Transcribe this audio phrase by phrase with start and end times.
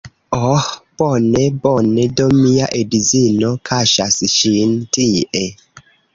[0.51, 0.67] Oh
[1.01, 5.47] bone, bone, do mia edzino kaŝas ŝin tie